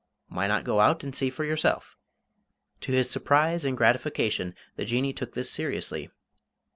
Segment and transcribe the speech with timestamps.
[0.29, 1.95] Why not go out and see for yourself?"
[2.79, 6.09] To his surprise and gratification the Jinnee took this seriously.